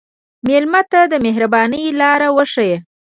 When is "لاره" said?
1.99-2.27